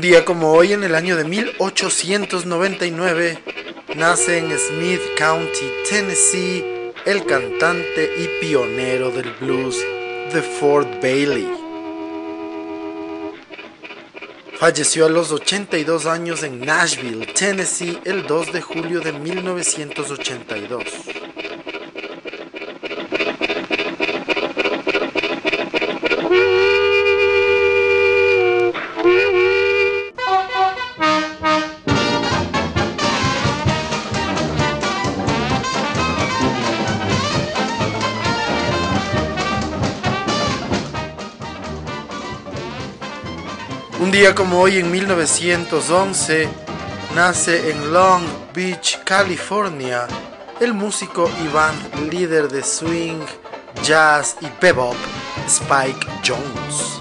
[0.00, 3.38] Un día como hoy, en el año de 1899,
[3.96, 6.64] nace en Smith County, Tennessee,
[7.04, 9.76] el cantante y pionero del blues,
[10.32, 11.46] The Ford Bailey.
[14.58, 21.19] Falleció a los 82 años en Nashville, Tennessee, el 2 de julio de 1982.
[44.20, 46.46] Día como hoy en 1911
[47.14, 50.06] nace en Long Beach, California,
[50.60, 53.22] el músico y band líder de swing,
[53.82, 54.94] jazz y bebop
[55.46, 57.00] Spike Jones.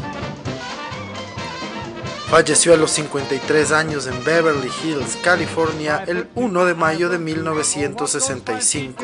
[2.30, 9.04] Falleció a los 53 años en Beverly Hills, California, el 1 de mayo de 1965.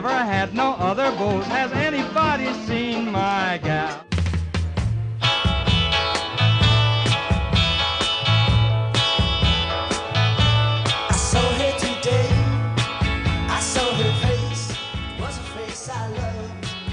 [0.00, 1.44] Never had no other bows.
[1.46, 4.04] Has anybody seen my gal?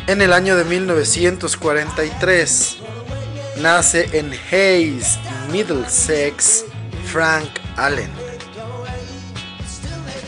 [0.08, 2.78] En el año de 1943
[3.58, 5.20] nace en Hayes,
[5.52, 6.66] Middlesex,
[7.06, 8.10] Frank Allen.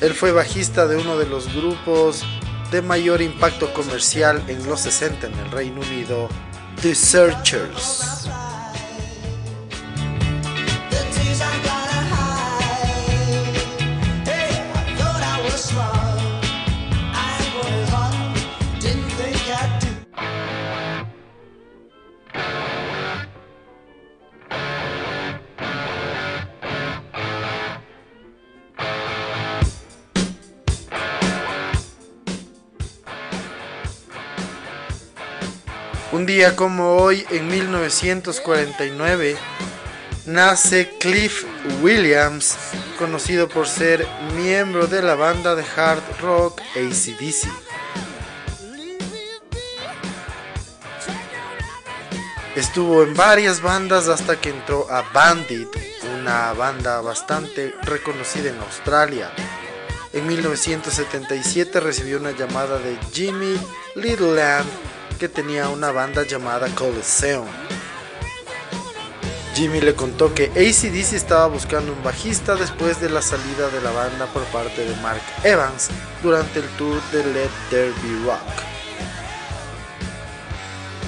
[0.02, 2.24] Él fue bajista de uno de los grupos
[2.72, 6.28] de mayor impacto comercial en los 60 en el Reino Unido,
[6.82, 8.28] The Searchers.
[36.18, 39.38] Un día como hoy, en 1949,
[40.26, 41.46] nace Cliff
[41.84, 42.58] Williams,
[42.98, 47.48] conocido por ser miembro de la banda de hard rock ACDC.
[52.56, 55.70] Estuvo en varias bandas hasta que entró a Bandit,
[56.20, 59.32] una banda bastante reconocida en Australia.
[60.14, 63.56] En 1977 recibió una llamada de Jimmy
[63.94, 64.68] Littleland
[65.18, 67.48] que tenía una banda llamada Coliseum.
[69.56, 73.92] Jimmy le contó que ACDC estaba buscando un bajista después de la salida de la
[73.92, 75.90] banda por parte de Mark Evans
[76.22, 78.40] durante el tour de Let There Be Rock.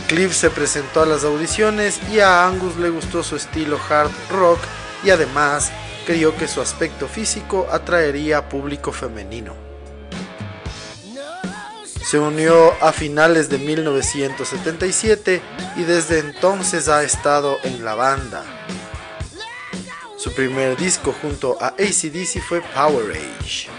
[0.07, 4.59] Cliff se presentó a las audiciones y a Angus le gustó su estilo hard rock
[5.03, 5.71] y además
[6.07, 9.68] creyó que su aspecto físico atraería público femenino.
[12.09, 15.43] Se unió a finales de 1977
[15.75, 18.43] y desde entonces ha estado en la banda.
[20.17, 23.69] Su primer disco junto a ACDC fue Power Age.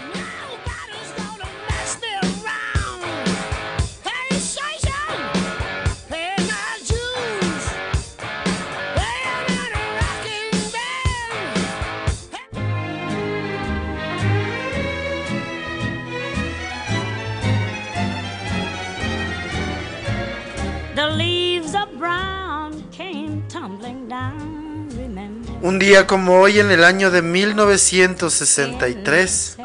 [25.71, 29.55] Un día como hoy en el año de 1963,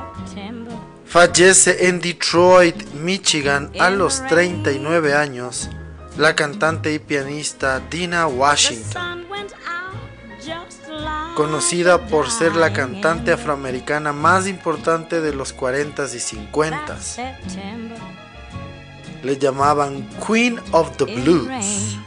[1.04, 5.68] fallece en Detroit, Michigan, a los 39 años,
[6.16, 9.26] la cantante y pianista Dina Washington,
[11.34, 17.16] conocida por ser la cantante afroamericana más importante de los 40s y 50s.
[19.24, 21.98] Le llamaban Queen of the Blues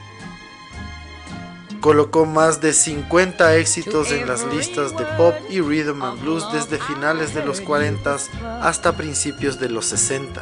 [1.82, 6.78] colocó más de 50 éxitos en las listas de pop y rhythm and blues desde
[6.78, 8.18] finales de los 40
[8.62, 10.42] hasta principios de los 60.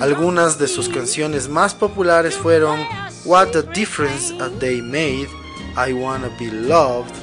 [0.00, 2.80] Algunas de sus canciones más populares fueron
[3.24, 5.28] What a Difference a Day Made,
[5.76, 7.14] I Wanna Be Loved,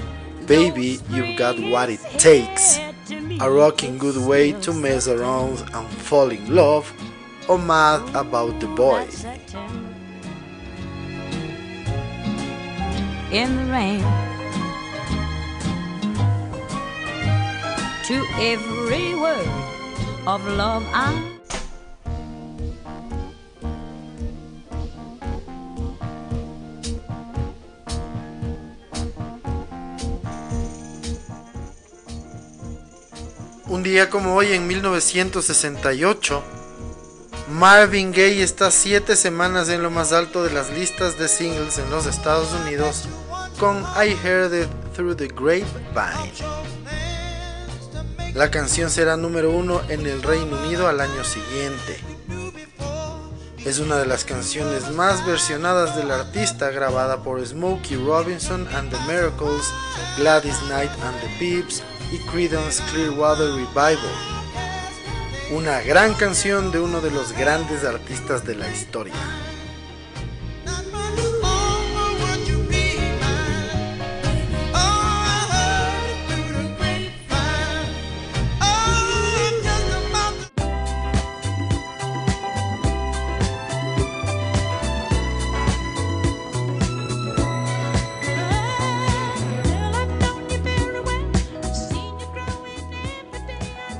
[0.47, 2.79] Baby, You've Got What It Takes,
[3.39, 6.91] A Rocking Good Way to Mess Around and Fall in Love,
[7.49, 9.07] o Mad About the Boy.
[13.37, 14.01] In the rain.
[18.07, 19.47] To every word
[20.25, 21.13] of love I
[33.67, 36.43] Un día como hoy, en 1968,
[37.49, 41.91] Marvin Gaye está siete semanas en lo más alto de las listas de singles en
[41.91, 43.07] los Estados Unidos
[43.57, 46.33] con I Heard It Through the Grapevine.
[48.33, 51.99] La canción será número uno en el Reino Unido al año siguiente.
[53.65, 58.99] Es una de las canciones más versionadas del artista grabada por Smokey Robinson and the
[59.11, 59.65] Miracles,
[60.17, 63.97] Gladys Knight and the Peeps, y Creedence Clearwater Revival,
[65.51, 69.13] una gran canción de uno de los grandes artistas de la historia.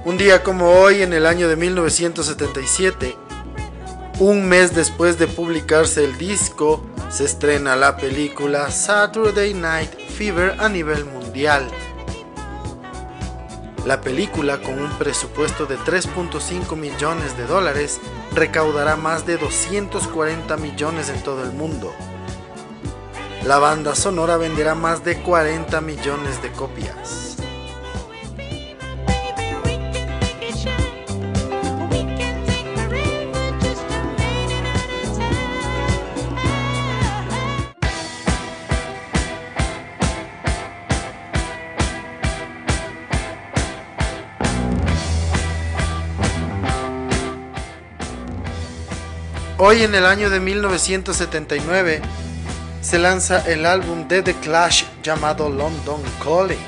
[0.08, 3.18] Un día como hoy, en el año de 1977,
[4.20, 10.70] un mes después de publicarse el disco, se estrena la película Saturday Night Fever a
[10.70, 11.68] nivel mundial.
[13.86, 18.00] La película, con un presupuesto de 3.5 millones de dólares,
[18.34, 21.94] recaudará más de 240 millones en todo el mundo.
[23.44, 27.27] La banda sonora venderá más de 40 millones de copias.
[49.60, 52.00] Hoy en el año de 1979
[52.80, 56.60] se lanza el álbum de The Clash llamado London Calling.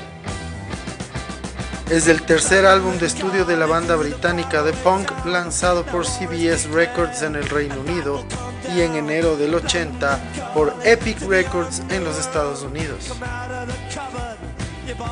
[1.88, 6.68] Es el tercer álbum de estudio de la banda británica de punk lanzado por CBS
[6.72, 8.24] Records en el Reino Unido
[8.74, 13.12] y en enero del 80 por Epic Records en los Estados Unidos.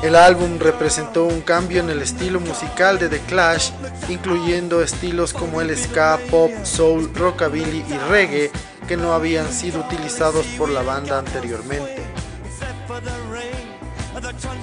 [0.03, 3.71] El álbum representó un cambio en el estilo musical de The Clash,
[4.07, 8.51] incluyendo estilos como el ska, pop, soul, rockabilly y reggae
[8.87, 12.03] que no habían sido utilizados por la banda anteriormente.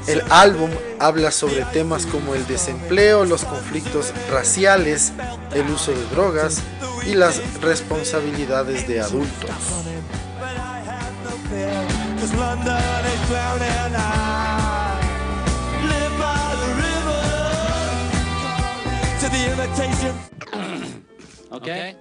[0.07, 5.13] El álbum habla sobre temas como el desempleo, los conflictos raciales,
[5.55, 6.61] el uso de drogas
[7.07, 9.51] y las responsabilidades de adultos.
[21.67, 21.97] Okay.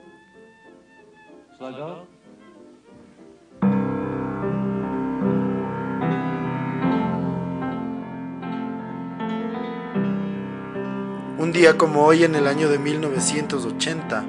[11.37, 14.25] Un día como hoy en el año de 1980,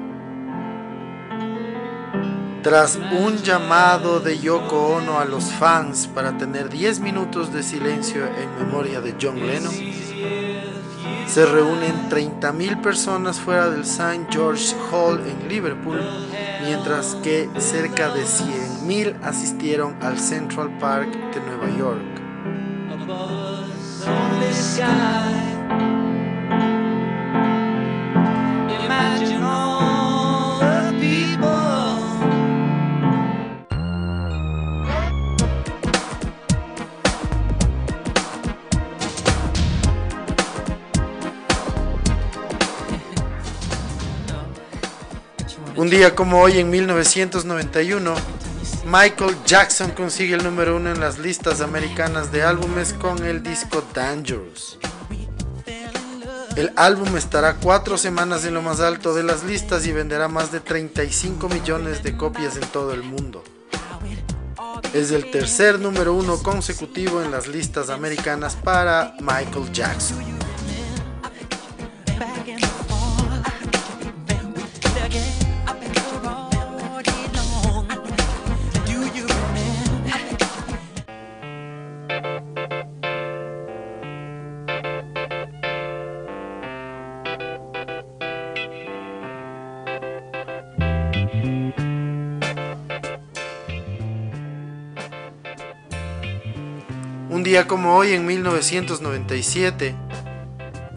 [2.63, 8.25] tras un llamado de Yoko Ono a los fans para tener 10 minutos de silencio
[8.25, 9.73] en memoria de John Lennon,
[11.27, 14.27] se reúnen 30.000 personas fuera del St.
[14.29, 15.99] George Hall en Liverpool,
[16.63, 22.17] mientras que cerca de 100.000 asistieron al Central Park de Nueva York.
[45.87, 48.13] Un día como hoy en 1991,
[48.87, 53.81] Michael Jackson consigue el número uno en las listas americanas de álbumes con el disco
[53.93, 54.79] Dangerous.
[56.57, 60.51] El álbum estará cuatro semanas en lo más alto de las listas y venderá más
[60.51, 63.45] de 35 millones de copias en todo el mundo.
[64.93, 70.36] Es el tercer número uno consecutivo en las listas americanas para Michael Jackson.
[97.47, 99.95] Día como hoy, en 1997,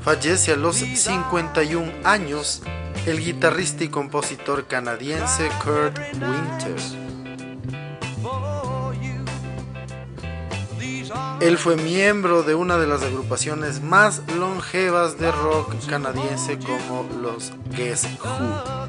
[0.00, 2.62] fallece a los 51 años
[3.06, 6.96] el guitarrista y compositor canadiense Kurt Winters.
[11.40, 17.52] Él fue miembro de una de las agrupaciones más longevas de rock canadiense como los
[17.76, 18.79] Guess Who.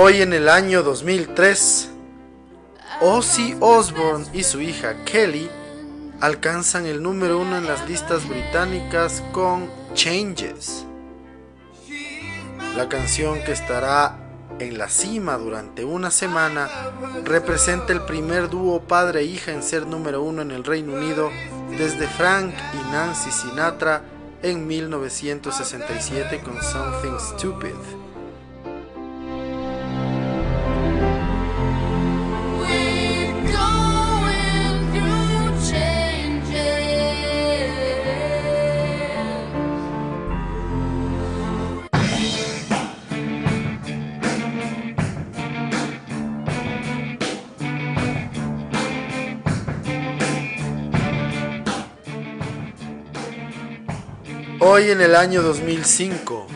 [0.00, 1.90] Hoy en el año 2003,
[3.00, 5.50] Ozzy Osbourne y su hija Kelly
[6.20, 10.86] alcanzan el número uno en las listas británicas con Changes.
[12.76, 14.16] La canción que estará
[14.60, 16.68] en la cima durante una semana
[17.24, 21.28] representa el primer dúo padre-hija en ser número uno en el Reino Unido
[21.76, 24.02] desde Frank y Nancy Sinatra
[24.44, 28.07] en 1967 con Something Stupid.
[54.78, 56.46] Hoy en el año 2005,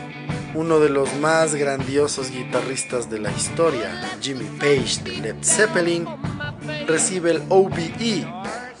[0.55, 6.05] uno de los más grandiosos guitarristas de la historia, Jimmy Page de Led Zeppelin,
[6.87, 8.25] recibe el OBE,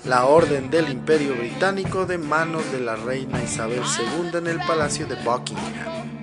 [0.05, 5.07] la Orden del Imperio Británico de manos de la reina Isabel II en el Palacio
[5.07, 6.22] de Buckingham.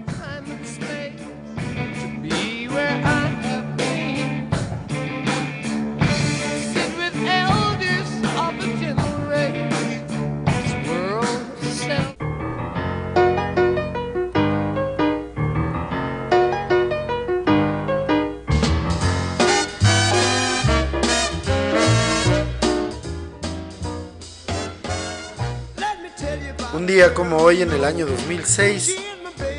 [26.90, 28.97] Día como hoy en el año 2006,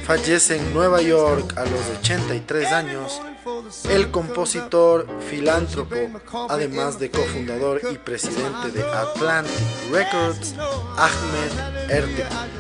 [0.03, 3.21] fallece en Nueva York a los 83 años
[3.89, 5.95] el compositor, filántropo,
[6.50, 10.55] además de cofundador y presidente de Atlantic Records,
[10.97, 12.51] Ahmed Erdogan.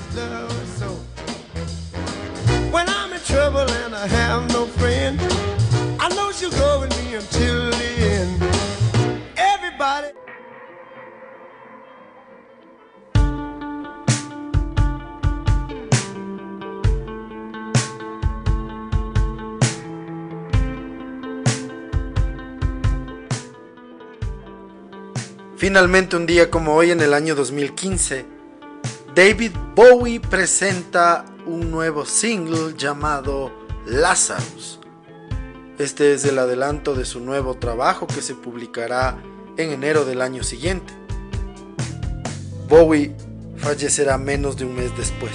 [25.61, 28.25] Finalmente, un día como hoy en el año 2015,
[29.13, 33.51] David Bowie presenta un nuevo single llamado
[33.85, 34.79] Lazarus.
[35.77, 39.21] Este es el adelanto de su nuevo trabajo que se publicará
[39.55, 40.93] en enero del año siguiente.
[42.67, 43.15] Bowie
[43.57, 45.31] fallecerá menos de un mes después.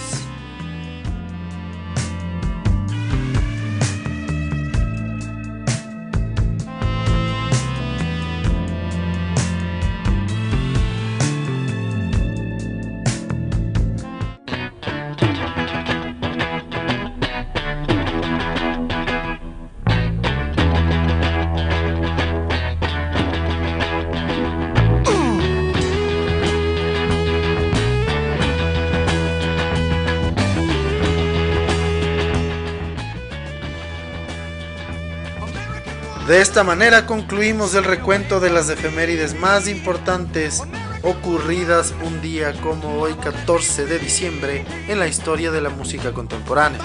[36.37, 40.62] De esta manera concluimos el recuento de las efemérides más importantes
[41.02, 46.83] ocurridas un día como hoy 14 de diciembre en la historia de la música contemporánea.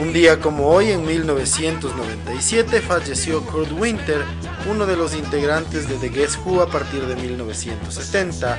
[0.00, 4.24] Un día como hoy, en 1997, falleció Kurt Winter,
[4.68, 8.58] uno de los integrantes de The Guess Who a partir de 1970,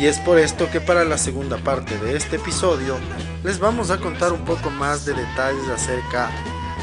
[0.00, 2.98] y es por esto que para la segunda parte de este episodio
[3.44, 6.32] les vamos a contar un poco más de detalles acerca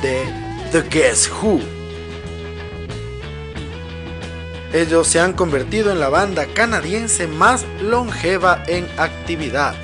[0.02, 0.24] de
[0.72, 1.60] The Guess Who.
[4.74, 9.76] Ellos se han convertido en la banda canadiense más longeva en actividad.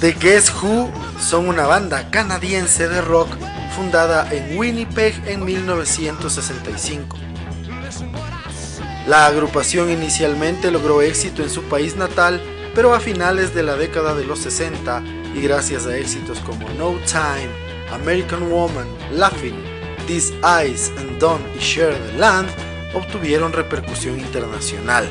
[0.00, 0.88] The Guess Who
[1.18, 3.28] son una banda canadiense de rock
[3.74, 7.16] fundada en Winnipeg en 1965.
[9.08, 12.40] La agrupación inicialmente logró éxito en su país natal,
[12.76, 15.02] pero a finales de la década de los 60
[15.34, 17.50] y gracias a éxitos como No Time,
[17.90, 19.60] American Woman, Laughing,
[20.06, 22.48] These Eyes and Don't Share the Land,
[22.94, 25.08] obtuvieron repercusión internacional.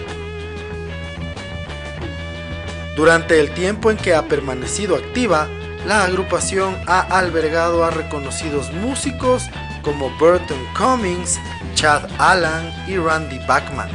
[2.98, 5.48] Durante el tiempo en que ha permanecido activa,
[5.86, 9.44] la agrupación ha albergado a reconocidos músicos
[9.84, 11.40] como Burton Cummings,
[11.76, 13.88] Chad Allan y Randy Bachman.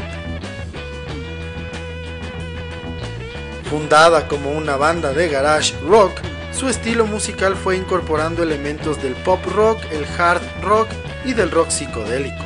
[3.69, 6.13] Fundada como una banda de garage rock,
[6.53, 10.87] su estilo musical fue incorporando elementos del pop rock, el hard rock
[11.25, 12.45] y del rock psicodélico.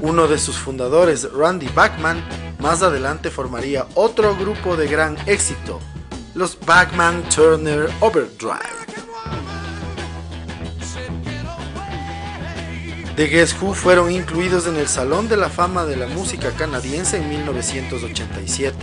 [0.00, 2.22] Uno de sus fundadores, Randy Bachman,
[2.62, 5.80] más adelante formaría otro grupo de gran éxito,
[6.34, 8.82] los Bachman Turner Overdrive.
[13.16, 17.16] The Guess Who fueron incluidos en el Salón de la Fama de la Música Canadiense
[17.16, 18.76] en 1987.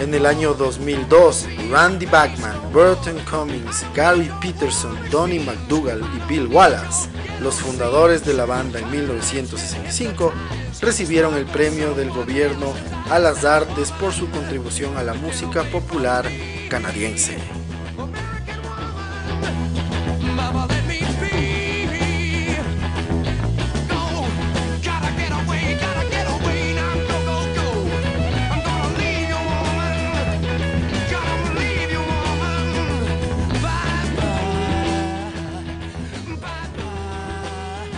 [0.00, 7.08] En el año 2002, Randy Bachman, Burton Cummings, Gary Peterson, Donnie McDougall y Bill Wallace,
[7.40, 10.32] los fundadores de la banda en 1965,
[10.80, 12.72] recibieron el premio del gobierno
[13.10, 16.26] a las artes por su contribución a la música popular
[16.68, 17.59] canadiense.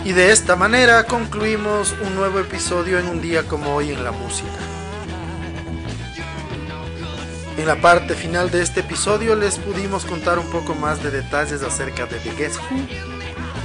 [0.05, 4.11] Y de esta manera concluimos un nuevo episodio en un día como hoy en la
[4.11, 4.49] música.
[7.57, 11.61] En la parte final de este episodio les pudimos contar un poco más de detalles
[11.61, 12.85] acerca de The Guess Who,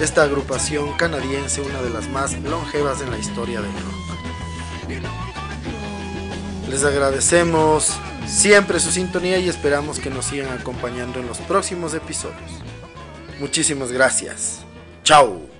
[0.01, 3.99] esta agrupación canadiense, una de las más longevas en la historia del rock.
[6.71, 7.99] Les agradecemos
[8.29, 12.53] siempre su sintonía y esperamos que nos sigan acompañando en los próximos episodios.
[13.41, 14.61] Muchísimas gracias.
[15.03, 15.58] Chao.